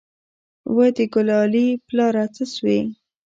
وه 0.75 0.87
د 0.95 0.97
ګلالي 1.13 1.67
پلاره 1.87 2.25
څه 2.35 2.43
سوې. 2.53 2.79